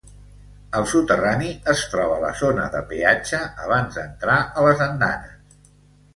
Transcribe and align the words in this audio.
Al 0.77 0.85
soterrani 0.93 1.49
es 1.73 1.83
troba 1.91 2.17
la 2.23 2.31
zona 2.39 2.65
de 2.77 2.81
peatge 2.95 3.43
abans 3.67 4.01
d'entrar 4.01 4.41
a 4.49 4.67
les 4.71 4.85
andanes. 4.89 5.63